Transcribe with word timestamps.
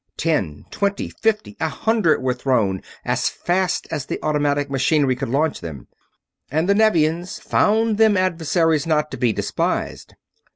Ten, 0.17 0.65
twenty, 0.71 1.09
fifty, 1.11 1.55
a 1.59 1.69
hundred 1.69 2.23
were 2.23 2.33
thrown 2.33 2.81
as 3.05 3.29
fast 3.29 3.87
as 3.91 4.07
the 4.07 4.17
automatic 4.23 4.67
machinery 4.67 5.15
could 5.15 5.29
launch 5.29 5.61
them; 5.61 5.87
and 6.49 6.67
the 6.67 6.73
Nevians 6.73 7.37
found 7.39 7.99
them 7.99 8.17
adversaries 8.17 8.87
not 8.87 9.11
to 9.11 9.17
be 9.17 9.31
despised. 9.31 10.15